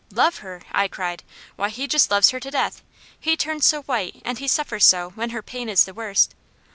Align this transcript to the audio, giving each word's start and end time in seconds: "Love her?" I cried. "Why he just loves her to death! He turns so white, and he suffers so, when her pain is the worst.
"Love 0.09 0.37
her?" 0.39 0.63
I 0.71 0.87
cried. 0.87 1.23
"Why 1.57 1.69
he 1.69 1.85
just 1.85 2.09
loves 2.09 2.31
her 2.31 2.39
to 2.39 2.49
death! 2.49 2.81
He 3.19 3.37
turns 3.37 3.67
so 3.67 3.83
white, 3.83 4.19
and 4.25 4.39
he 4.39 4.47
suffers 4.47 4.83
so, 4.83 5.11
when 5.11 5.29
her 5.29 5.43
pain 5.43 5.69
is 5.69 5.85
the 5.85 5.93
worst. 5.93 6.33